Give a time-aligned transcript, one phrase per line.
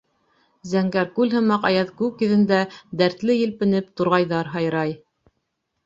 [0.71, 2.63] Зәңгәр күл һымаҡ аяҙ күк йөҙөндә,
[3.03, 5.01] дәртле елпенеп, турғайҙар һайрай.